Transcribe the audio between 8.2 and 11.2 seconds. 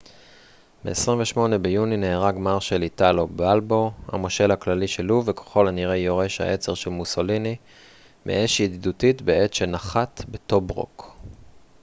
מאש ידידותית בעת שנחת בטוברוק